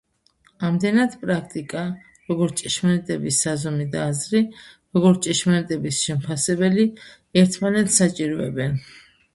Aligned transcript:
ამდენად, 0.67 1.17
პრაქტიკა, 1.25 1.83
როგორც 2.31 2.63
ჭეშმარიტების 2.65 3.39
საზომი 3.45 3.85
და 3.93 4.07
აზრი, 4.13 4.43
როგორც 4.99 5.29
ჭეშმარიტების 5.31 6.03
შემფასებელი, 6.09 6.89
ერთმანეთს 7.45 8.03
საჭიროებენ. 8.05 8.79